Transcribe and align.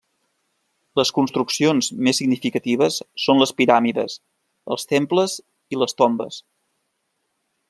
Les 0.99 1.11
construccions 1.17 1.89
més 2.07 2.17
significatives 2.21 2.97
són 3.27 3.43
les 3.43 3.53
piràmides, 3.61 4.19
els 4.77 4.91
temples 4.95 5.39
i 5.77 5.83
les 5.83 5.99
tombes. 6.03 6.45